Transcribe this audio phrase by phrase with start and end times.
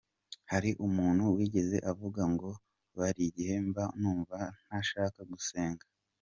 [0.51, 2.49] Hari umuntu wigeze avuga ngo,
[2.95, 5.85] “Buri gihe mba numva ntashaka gusenga.